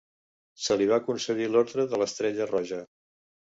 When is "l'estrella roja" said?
2.05-2.83